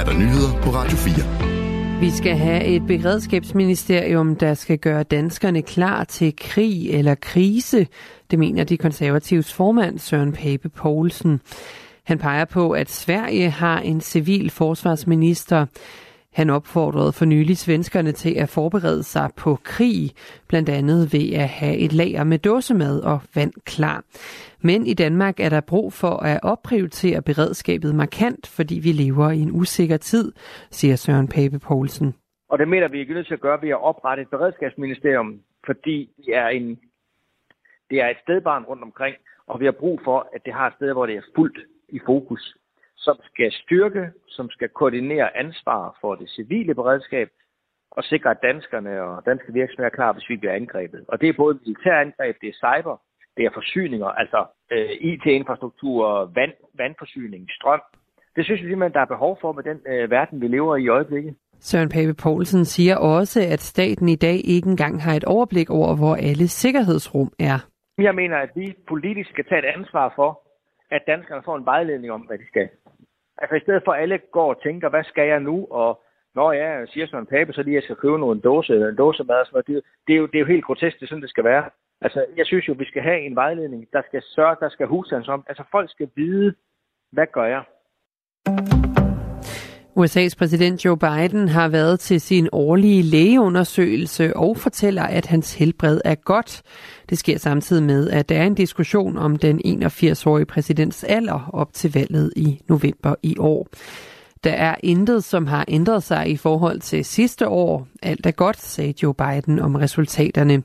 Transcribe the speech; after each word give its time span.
er 0.00 0.04
der 0.04 0.18
nyheder 0.18 0.62
på 0.62 0.70
Radio 0.70 0.96
4. 0.96 2.00
Vi 2.00 2.10
skal 2.10 2.36
have 2.36 2.64
et 2.64 2.86
beredskabsministerium, 2.86 4.36
der 4.36 4.54
skal 4.54 4.78
gøre 4.78 5.02
danskerne 5.02 5.62
klar 5.62 6.04
til 6.04 6.36
krig 6.36 6.90
eller 6.90 7.14
krise. 7.14 7.86
Det 8.30 8.38
mener 8.38 8.64
de 8.64 8.76
konservatives 8.76 9.52
formand 9.52 9.98
Søren 9.98 10.32
Pape 10.32 10.68
Poulsen. 10.68 11.40
Han 12.04 12.18
peger 12.18 12.44
på, 12.44 12.70
at 12.70 12.90
Sverige 12.90 13.50
har 13.50 13.80
en 13.80 14.00
civil 14.00 14.50
forsvarsminister. 14.50 15.66
Han 16.32 16.50
opfordrede 16.50 17.12
for 17.12 17.24
nylig 17.24 17.56
svenskerne 17.56 18.12
til 18.12 18.34
at 18.38 18.48
forberede 18.48 19.02
sig 19.02 19.30
på 19.36 19.58
krig, 19.64 20.10
blandt 20.48 20.68
andet 20.68 21.12
ved 21.12 21.32
at 21.34 21.48
have 21.48 21.76
et 21.76 21.92
lager 21.92 22.24
med 22.24 22.38
dåsemad 22.38 23.00
og 23.00 23.20
vand 23.34 23.52
klar. 23.66 24.04
Men 24.62 24.86
i 24.86 24.94
Danmark 24.94 25.40
er 25.40 25.48
der 25.48 25.60
brug 25.60 25.92
for 25.92 26.16
at 26.22 26.40
opprioritere 26.42 27.22
beredskabet 27.22 27.94
markant, 27.94 28.46
fordi 28.46 28.78
vi 28.78 28.92
lever 28.92 29.30
i 29.30 29.40
en 29.40 29.50
usikker 29.52 29.96
tid, 29.96 30.32
siger 30.70 30.96
Søren 30.96 31.28
Pape 31.28 31.58
Poulsen. 31.58 32.14
Og 32.48 32.58
det 32.58 32.68
mener 32.68 32.88
vi 32.88 33.00
er 33.00 33.14
nødt 33.14 33.26
til 33.26 33.34
at 33.34 33.40
gøre 33.40 33.62
ved 33.62 33.68
at 33.68 33.82
oprette 33.82 34.22
et 34.22 34.30
beredskabsministerium, 34.30 35.40
fordi 35.66 36.10
det 36.16 36.36
er, 36.36 36.48
en, 36.48 36.78
det 37.90 38.00
er 38.00 38.08
et 38.08 38.16
stedbarn 38.22 38.64
rundt 38.64 38.82
omkring, 38.82 39.16
og 39.46 39.60
vi 39.60 39.64
har 39.64 39.72
brug 39.72 40.00
for, 40.04 40.28
at 40.34 40.44
det 40.44 40.52
har 40.52 40.66
et 40.66 40.74
sted, 40.76 40.92
hvor 40.92 41.06
det 41.06 41.16
er 41.16 41.22
fuldt 41.36 41.58
i 41.88 42.00
fokus, 42.06 42.56
som 43.06 43.16
skal 43.30 43.52
styrke, 43.52 44.10
som 44.28 44.50
skal 44.50 44.68
koordinere 44.68 45.36
ansvar 45.36 45.98
for 46.00 46.14
det 46.14 46.28
civile 46.30 46.74
beredskab, 46.74 47.28
og 47.90 48.04
sikre, 48.04 48.30
at 48.30 48.42
danskerne 48.42 49.02
og 49.02 49.22
danske 49.26 49.52
virksomheder 49.52 49.90
er 49.90 49.98
klar, 49.98 50.12
hvis 50.12 50.28
vi 50.28 50.36
bliver 50.36 50.54
angrebet. 50.54 51.04
Og 51.08 51.20
det 51.20 51.28
er 51.28 51.32
både 51.42 51.58
militærangreb, 51.62 52.36
det 52.40 52.48
er 52.48 52.60
cyber, 52.64 52.96
det 53.36 53.44
er 53.44 53.50
forsyninger, 53.54 54.06
altså 54.06 54.40
øh, 54.72 54.90
IT-infrastruktur, 54.90 56.30
vand, 56.34 56.52
vandforsyning, 56.74 57.48
strøm. 57.50 57.82
Det 58.36 58.44
synes 58.44 58.62
vi 58.62 58.68
simpelthen, 58.68 58.92
der 58.92 59.00
er 59.00 59.14
behov 59.14 59.38
for 59.40 59.52
med 59.52 59.62
den 59.62 59.78
øh, 59.86 60.10
verden, 60.10 60.40
vi 60.40 60.48
lever 60.48 60.76
i 60.76 60.82
i 60.82 60.88
øjeblikket. 60.88 61.34
Søren 61.60 61.88
Pape 61.88 62.14
Poulsen 62.14 62.64
siger 62.64 62.96
også, 62.96 63.40
at 63.52 63.60
staten 63.60 64.08
i 64.08 64.16
dag 64.16 64.36
ikke 64.44 64.68
engang 64.68 65.02
har 65.02 65.14
et 65.14 65.24
overblik 65.24 65.70
over, 65.70 65.96
hvor 65.96 66.14
alle 66.14 66.48
sikkerhedsrum 66.48 67.32
er. 67.38 67.58
Jeg 67.98 68.14
mener, 68.14 68.36
at 68.36 68.50
vi 68.54 68.74
politisk 68.88 69.30
skal 69.30 69.44
tage 69.44 69.58
et 69.58 69.72
ansvar 69.76 70.12
for, 70.16 70.30
at 70.90 71.02
danskerne 71.06 71.42
får 71.44 71.56
en 71.56 71.64
vejledning 71.64 72.12
om, 72.12 72.20
hvad 72.20 72.38
de 72.38 72.46
skal. 72.46 72.68
Altså 73.40 73.54
i 73.56 73.60
stedet 73.60 73.82
for 73.84 73.92
at 73.92 74.02
alle 74.02 74.18
går 74.32 74.54
og 74.54 74.62
tænker, 74.62 74.88
hvad 74.88 75.04
skal 75.04 75.28
jeg 75.28 75.40
nu? 75.40 75.66
Og 75.70 76.02
når 76.34 76.52
jeg 76.52 76.88
siger 76.88 77.06
sådan 77.06 77.20
en 77.20 77.26
pape, 77.26 77.52
så 77.52 77.62
lige 77.62 77.74
jeg 77.74 77.82
skal 77.82 77.96
købe 77.96 78.18
nogle 78.18 78.40
dåse, 78.40 78.72
eller 78.72 78.88
en 78.88 78.96
dåse 78.96 79.24
mad. 79.24 79.44
Så 79.44 79.62
det, 79.66 79.82
det, 80.06 80.12
er 80.12 80.18
jo, 80.18 80.26
det 80.26 80.34
er 80.34 80.40
jo 80.40 80.46
helt 80.46 80.64
grotesk, 80.64 80.96
det 80.96 81.02
er 81.02 81.08
sådan, 81.08 81.22
det 81.22 81.30
skal 81.30 81.44
være. 81.44 81.70
Altså, 82.00 82.26
jeg 82.36 82.46
synes 82.46 82.68
jo, 82.68 82.74
vi 82.78 82.84
skal 82.84 83.02
have 83.02 83.20
en 83.20 83.36
vejledning, 83.36 83.86
der 83.92 84.02
skal 84.08 84.22
sørge, 84.22 84.56
der 84.60 84.68
skal 84.68 84.86
husstands 84.86 85.28
om. 85.28 85.44
Altså, 85.48 85.64
folk 85.70 85.90
skal 85.90 86.10
vide, 86.16 86.54
hvad 87.12 87.26
gør 87.26 87.44
jeg? 87.44 87.62
USA's 89.96 90.34
præsident 90.38 90.84
Joe 90.84 90.96
Biden 90.96 91.48
har 91.48 91.68
været 91.68 92.00
til 92.00 92.20
sin 92.20 92.48
årlige 92.52 93.02
lægeundersøgelse 93.02 94.36
og 94.36 94.56
fortæller, 94.56 95.02
at 95.02 95.26
hans 95.26 95.54
helbred 95.54 96.00
er 96.04 96.14
godt. 96.14 96.62
Det 97.08 97.18
sker 97.18 97.38
samtidig 97.38 97.82
med, 97.82 98.10
at 98.10 98.28
der 98.28 98.36
er 98.36 98.46
en 98.46 98.54
diskussion 98.54 99.18
om 99.18 99.36
den 99.36 99.60
81-årige 99.66 100.46
præsidents 100.46 101.04
alder 101.04 101.50
op 101.52 101.72
til 101.72 101.92
valget 101.92 102.32
i 102.36 102.60
november 102.68 103.14
i 103.22 103.36
år. 103.38 103.68
Der 104.44 104.50
er 104.50 104.74
intet, 104.82 105.24
som 105.24 105.46
har 105.46 105.64
ændret 105.68 106.02
sig 106.02 106.30
i 106.30 106.36
forhold 106.36 106.80
til 106.80 107.04
sidste 107.04 107.48
år. 107.48 107.86
Alt 108.02 108.26
er 108.26 108.30
godt, 108.30 108.60
sagde 108.60 108.94
Joe 109.02 109.14
Biden 109.14 109.58
om 109.58 109.74
resultaterne. 109.74 110.62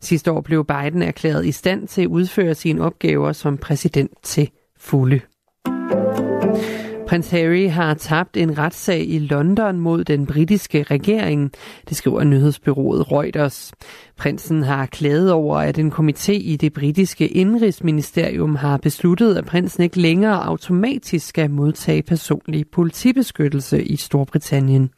Sidste 0.00 0.32
år 0.32 0.40
blev 0.40 0.64
Biden 0.64 1.02
erklæret 1.02 1.46
i 1.46 1.52
stand 1.52 1.88
til 1.88 2.02
at 2.02 2.08
udføre 2.08 2.54
sine 2.54 2.82
opgaver 2.82 3.32
som 3.32 3.58
præsident 3.58 4.12
til 4.22 4.50
fulde. 4.78 5.20
Prins 7.06 7.30
Harry 7.30 7.68
har 7.68 7.94
tabt 7.94 8.36
en 8.36 8.58
retssag 8.58 9.08
i 9.08 9.18
London 9.18 9.80
mod 9.80 10.04
den 10.04 10.26
britiske 10.26 10.82
regering, 10.82 11.52
det 11.88 11.96
skriver 11.96 12.24
nyhedsbyrået 12.24 13.12
Reuters. 13.12 13.72
Prinsen 14.16 14.62
har 14.62 14.86
klaget 14.86 15.32
over, 15.32 15.56
at 15.56 15.78
en 15.78 15.92
komité 15.92 16.32
i 16.32 16.56
det 16.56 16.72
britiske 16.72 17.28
indrigsministerium 17.28 18.56
har 18.56 18.76
besluttet, 18.76 19.36
at 19.36 19.44
prinsen 19.44 19.82
ikke 19.82 20.00
længere 20.00 20.46
automatisk 20.46 21.26
skal 21.26 21.50
modtage 21.50 22.02
personlig 22.02 22.66
politibeskyttelse 22.72 23.84
i 23.84 23.96
Storbritannien 23.96 24.90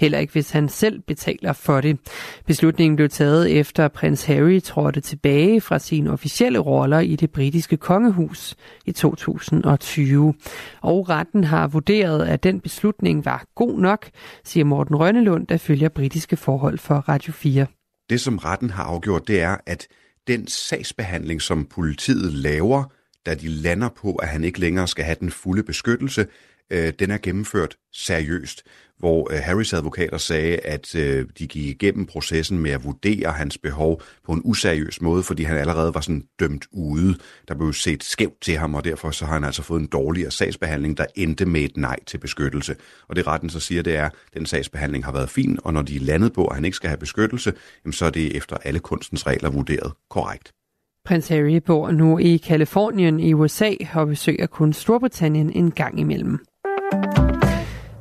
heller 0.00 0.18
ikke 0.18 0.32
hvis 0.32 0.50
han 0.50 0.68
selv 0.68 1.00
betaler 1.00 1.52
for 1.52 1.80
det. 1.80 1.98
Beslutningen 2.46 2.96
blev 2.96 3.08
taget 3.08 3.58
efter 3.58 3.88
prins 3.88 4.24
Harry 4.24 4.60
trådte 4.60 5.00
tilbage 5.00 5.60
fra 5.60 5.78
sine 5.78 6.10
officielle 6.10 6.58
roller 6.58 6.98
i 6.98 7.16
det 7.16 7.30
britiske 7.30 7.76
kongehus 7.76 8.54
i 8.86 8.92
2020. 8.92 10.34
Og 10.80 11.08
retten 11.08 11.44
har 11.44 11.66
vurderet, 11.68 12.26
at 12.26 12.42
den 12.42 12.60
beslutning 12.60 13.24
var 13.24 13.44
god 13.54 13.80
nok, 13.80 14.10
siger 14.44 14.64
Morten 14.64 14.96
Rønnelund, 14.96 15.46
der 15.46 15.56
følger 15.56 15.88
britiske 15.88 16.36
forhold 16.36 16.78
for 16.78 16.94
Radio 16.94 17.32
4. 17.32 17.66
Det, 18.10 18.20
som 18.20 18.38
retten 18.38 18.70
har 18.70 18.84
afgjort, 18.84 19.28
det 19.28 19.40
er, 19.40 19.56
at 19.66 19.86
den 20.26 20.46
sagsbehandling, 20.46 21.42
som 21.42 21.64
politiet 21.64 22.32
laver, 22.32 22.84
da 23.26 23.34
de 23.34 23.48
lander 23.48 23.88
på, 23.88 24.14
at 24.14 24.28
han 24.28 24.44
ikke 24.44 24.60
længere 24.60 24.88
skal 24.88 25.04
have 25.04 25.16
den 25.20 25.30
fulde 25.30 25.62
beskyttelse, 25.62 26.26
øh, 26.70 26.92
den 26.98 27.10
er 27.10 27.18
gennemført 27.18 27.76
seriøst 27.92 28.62
hvor 29.00 29.32
øh, 29.32 29.38
Harrys 29.42 29.72
advokater 29.72 30.18
sagde, 30.18 30.56
at 30.56 30.94
øh, 30.94 31.26
de 31.38 31.46
gik 31.46 31.56
igennem 31.56 32.06
processen 32.06 32.58
med 32.58 32.70
at 32.70 32.84
vurdere 32.84 33.30
hans 33.30 33.58
behov 33.58 34.02
på 34.26 34.32
en 34.32 34.40
useriøs 34.44 35.00
måde, 35.00 35.22
fordi 35.22 35.42
han 35.42 35.56
allerede 35.56 35.94
var 35.94 36.00
sådan 36.00 36.24
dømt 36.40 36.66
ude. 36.72 37.18
Der 37.48 37.54
blev 37.54 37.72
set 37.72 38.04
skævt 38.04 38.40
til 38.40 38.56
ham, 38.56 38.74
og 38.74 38.84
derfor 38.84 39.10
så 39.10 39.24
har 39.26 39.32
han 39.32 39.44
altså 39.44 39.62
fået 39.62 39.80
en 39.80 39.86
dårligere 39.86 40.30
sagsbehandling, 40.30 40.96
der 40.98 41.06
endte 41.14 41.46
med 41.46 41.60
et 41.60 41.76
nej 41.76 41.96
til 42.06 42.18
beskyttelse. 42.18 42.76
Og 43.08 43.16
det 43.16 43.26
retten 43.26 43.50
så 43.50 43.60
siger, 43.60 43.82
det 43.82 43.96
er, 43.96 44.04
at 44.04 44.12
den 44.34 44.46
sagsbehandling 44.46 45.04
har 45.04 45.12
været 45.12 45.30
fin, 45.30 45.58
og 45.64 45.72
når 45.72 45.82
de 45.82 45.96
er 45.96 46.00
landet 46.00 46.32
på, 46.32 46.46
at 46.46 46.54
han 46.54 46.64
ikke 46.64 46.74
skal 46.74 46.88
have 46.88 46.98
beskyttelse, 46.98 47.52
jamen, 47.84 47.92
så 47.92 48.06
er 48.06 48.10
det 48.10 48.36
efter 48.36 48.56
alle 48.56 48.80
kunstens 48.80 49.26
regler 49.26 49.50
vurderet 49.50 49.92
korrekt. 50.10 50.52
Prins 51.04 51.28
Harry 51.28 51.56
bor 51.56 51.90
nu 51.90 52.18
i 52.18 52.36
Kalifornien 52.36 53.20
i 53.20 53.34
USA 53.34 53.70
og 53.94 54.06
besøger 54.06 54.46
kun 54.46 54.72
Storbritannien 54.72 55.52
en 55.52 55.70
gang 55.70 56.00
imellem. 56.00 56.38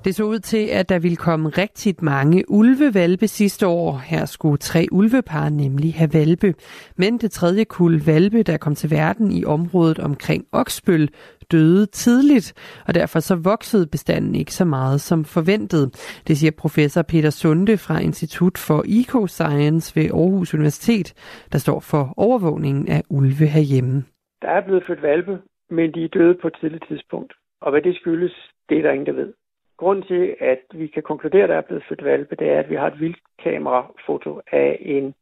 Det 0.06 0.16
så 0.16 0.24
ud 0.24 0.40
til, 0.40 0.68
at 0.72 0.90
der 0.90 1.00
ville 1.00 1.18
komme 1.18 1.50
rigtig 1.50 1.96
mange 2.02 2.44
ulvevalpe 2.48 3.28
sidste 3.28 3.68
år. 3.68 3.98
Her 3.98 4.26
skulle 4.26 4.58
tre 4.58 4.88
ulvepar 4.92 5.50
nemlig 5.50 5.94
have 5.94 6.14
valpe. 6.14 6.54
Men 6.98 7.18
det 7.18 7.32
tredje 7.32 7.64
kul 7.64 8.02
valpe, 8.06 8.44
der 8.44 8.58
kom 8.58 8.76
til 8.76 8.92
verden 8.92 9.32
i 9.32 9.46
området 9.46 10.00
omkring 10.00 10.46
Oksbøl, 10.52 11.10
døde 11.52 11.86
tidligt, 11.86 12.54
og 12.88 12.96
derfor 12.96 13.20
så 13.20 13.36
voksede 13.36 13.88
bestanden 13.88 14.36
ikke 14.36 14.54
så 14.54 14.66
meget 14.66 15.02
som 15.02 15.26
forventet. 15.26 15.84
Det 16.28 16.38
siger 16.38 16.52
professor 16.52 17.02
Peter 17.02 17.30
Sunde 17.30 17.78
fra 17.78 18.00
Institut 18.00 18.58
for 18.58 18.80
Eco-Science 19.00 19.94
ved 19.96 20.06
Aarhus 20.06 20.54
Universitet, 20.54 21.14
der 21.52 21.58
står 21.58 21.80
for 21.80 22.14
overvågningen 22.18 22.88
af 22.88 23.04
ulve 23.10 23.46
herhjemme. 23.46 24.04
Der 24.42 24.50
er 24.50 24.66
blevet 24.66 24.84
født 24.88 25.02
valpe, 25.02 25.38
men 25.70 25.94
de 25.94 26.04
er 26.04 26.08
døde 26.08 26.36
på 26.42 26.48
et 26.48 26.58
tidligt 26.62 26.84
tidspunkt. 26.88 27.34
Og 27.62 27.72
hvad 27.72 27.82
det 27.82 27.96
skyldes, 27.96 28.36
det 28.70 28.78
er 28.78 28.82
der 28.82 28.92
ingen, 28.92 29.06
der 29.06 29.22
ved. 29.22 29.34
Grunden 29.78 30.06
til, 30.06 30.36
at 30.40 30.60
vi 30.74 30.88
kan 30.88 31.04
konkludere, 31.04 31.44
at 31.44 31.50
der 31.50 31.56
er 31.56 31.62
blevet 31.62 31.84
født 31.90 32.04
valpe, 32.04 32.36
det 32.36 32.50
er, 32.50 32.60
at 32.60 32.70
vi 32.70 32.76
har 32.76 32.88
et 32.88 33.00
vildkamerafoto 33.00 34.42
af 34.52 34.78
en 34.82 35.14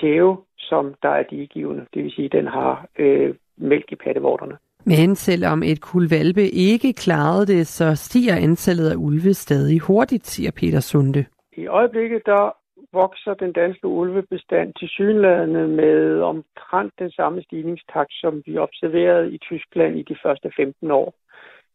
tæve, 0.00 0.36
som 0.58 0.94
der 1.02 1.08
er 1.08 1.22
digivende. 1.22 1.86
Det 1.94 2.04
vil 2.04 2.12
sige, 2.12 2.26
at 2.26 2.32
den 2.32 2.46
har 2.46 2.86
øh, 2.98 3.34
mælk 3.56 3.92
i 3.92 3.96
pattevorterne. 3.96 4.56
Men 4.84 5.14
selvom 5.14 5.62
et 5.62 5.80
kul 5.80 6.08
valpe 6.10 6.48
ikke 6.48 6.92
klarede 6.92 7.46
det, 7.46 7.66
så 7.66 7.94
stiger 7.94 8.36
antallet 8.36 8.90
af 8.90 8.96
ulve 8.96 9.34
stadig 9.34 9.80
hurtigt, 9.80 10.26
siger 10.26 10.50
Peter 10.50 10.80
Sunde. 10.80 11.24
I 11.56 11.66
øjeblikket 11.66 12.22
der 12.26 12.56
vokser 12.92 13.34
den 13.34 13.52
danske 13.52 13.86
ulvebestand 13.86 14.74
til 14.74 14.88
synlædende 14.88 15.68
med 15.68 16.20
omtrent 16.20 16.92
den 16.98 17.10
samme 17.10 17.42
stigningstakt, 17.42 18.12
som 18.12 18.42
vi 18.46 18.58
observerede 18.58 19.32
i 19.32 19.38
Tyskland 19.38 19.98
i 19.98 20.02
de 20.02 20.16
første 20.22 20.50
15 20.56 20.90
år, 20.90 21.14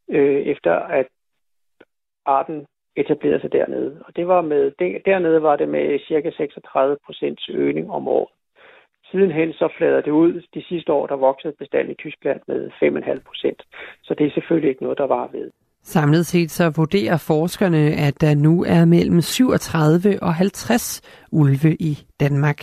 øh, 0.09 0.41
efter 0.53 0.73
at 0.73 1.07
arten 2.27 2.65
etablerede 2.95 3.41
sig 3.41 3.51
dernede. 3.51 3.91
Og 4.05 4.15
det 4.15 4.27
var 4.27 4.41
med, 4.41 4.71
dernede 5.05 5.41
var 5.41 5.55
det 5.55 5.69
med 5.69 5.99
cirka 6.07 6.29
36 6.31 6.97
procents 7.05 7.49
øgning 7.49 7.91
om 7.91 8.07
året. 8.07 8.33
Sidenhen 9.11 9.53
så 9.53 9.67
flader 9.77 10.01
det 10.01 10.11
ud. 10.11 10.33
De 10.53 10.63
sidste 10.69 10.93
år, 10.93 11.07
der 11.07 11.15
voksede 11.15 11.53
bestanden 11.59 11.91
i 11.91 11.95
Tyskland 11.95 12.39
med 12.47 12.69
5,5 12.83 13.19
procent. 13.27 13.61
Så 14.03 14.13
det 14.17 14.27
er 14.27 14.31
selvfølgelig 14.31 14.69
ikke 14.69 14.83
noget, 14.83 14.97
der 14.97 15.07
var 15.07 15.29
ved. 15.31 15.51
Samlet 15.83 16.25
set 16.25 16.51
så 16.51 16.73
vurderer 16.75 17.17
forskerne, 17.27 17.83
at 18.07 18.21
der 18.21 18.35
nu 18.35 18.63
er 18.63 18.85
mellem 18.85 19.21
37 19.21 20.19
og 20.21 20.33
50 20.33 21.01
ulve 21.31 21.75
i 21.79 21.93
Danmark. 22.19 22.59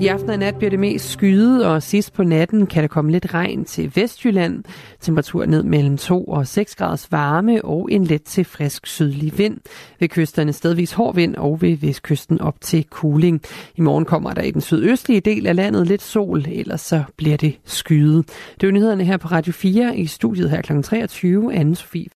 I 0.00 0.06
aften 0.06 0.30
og 0.30 0.38
nat 0.38 0.56
bliver 0.56 0.70
det 0.70 0.78
mest 0.78 1.10
skyet, 1.10 1.66
og 1.66 1.82
sidst 1.82 2.12
på 2.12 2.22
natten 2.22 2.66
kan 2.66 2.82
der 2.82 2.88
komme 2.88 3.10
lidt 3.10 3.34
regn 3.34 3.64
til 3.64 3.92
Vestjylland. 3.94 4.64
Temperatur 5.00 5.46
ned 5.46 5.62
mellem 5.62 5.96
2 5.96 6.24
og 6.24 6.46
6 6.46 6.76
graders 6.76 7.12
varme 7.12 7.64
og 7.64 7.88
en 7.92 8.04
let 8.04 8.22
til 8.22 8.44
frisk 8.44 8.86
sydlig 8.86 9.38
vind. 9.38 9.58
Ved 9.98 10.08
kysterne 10.08 10.52
stedvis 10.52 10.92
hård 10.92 11.14
vind 11.14 11.36
og 11.36 11.62
ved 11.62 11.76
vestkysten 11.76 12.40
op 12.40 12.60
til 12.60 12.84
kuling. 12.90 13.42
I 13.76 13.80
morgen 13.80 14.04
kommer 14.04 14.32
der 14.32 14.42
i 14.42 14.50
den 14.50 14.60
sydøstlige 14.60 15.20
del 15.20 15.46
af 15.46 15.56
landet 15.56 15.86
lidt 15.86 16.02
sol, 16.02 16.44
ellers 16.48 16.80
så 16.80 17.02
bliver 17.16 17.36
det 17.36 17.58
skyet. 17.64 18.28
Det 18.60 18.66
er 18.66 18.72
nyhederne 18.72 19.04
her 19.04 19.16
på 19.16 19.28
Radio 19.28 19.52
4 19.52 19.96
i 19.96 20.06
studiet 20.06 20.50
her 20.50 20.62
kl. 20.62 20.82
23. 20.82 21.54
Anne 21.54 21.76
Sofie 21.76 22.10